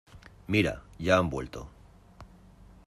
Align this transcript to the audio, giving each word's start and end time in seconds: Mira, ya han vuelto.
Mira, 0.47 0.81
ya 0.97 1.19
han 1.19 1.29
vuelto. 1.29 1.69